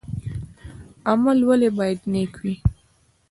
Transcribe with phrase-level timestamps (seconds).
[1.09, 2.55] عمل ولې باید نیک وي؟